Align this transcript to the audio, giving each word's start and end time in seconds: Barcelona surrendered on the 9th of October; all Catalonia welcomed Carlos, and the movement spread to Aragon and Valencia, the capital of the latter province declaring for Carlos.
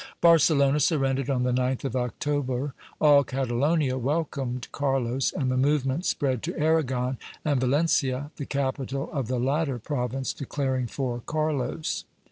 Barcelona 0.19 0.79
surrendered 0.79 1.29
on 1.29 1.43
the 1.43 1.51
9th 1.53 1.83
of 1.83 1.95
October; 1.95 2.73
all 2.99 3.23
Catalonia 3.23 3.99
welcomed 3.99 4.67
Carlos, 4.71 5.31
and 5.31 5.51
the 5.51 5.57
movement 5.57 6.07
spread 6.07 6.41
to 6.41 6.57
Aragon 6.57 7.19
and 7.45 7.61
Valencia, 7.61 8.31
the 8.37 8.47
capital 8.47 9.11
of 9.13 9.27
the 9.27 9.37
latter 9.39 9.77
province 9.77 10.33
declaring 10.33 10.87
for 10.87 11.19
Carlos. 11.27 12.05